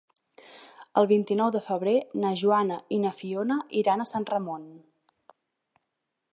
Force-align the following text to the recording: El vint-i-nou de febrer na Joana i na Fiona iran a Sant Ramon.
El 1.01 1.09
vint-i-nou 1.11 1.51
de 1.55 1.61
febrer 1.65 1.93
na 2.23 2.33
Joana 2.43 2.79
i 2.97 3.01
na 3.05 3.13
Fiona 3.19 3.61
iran 3.83 4.01
a 4.07 4.11
Sant 4.15 4.29
Ramon. 4.35 4.67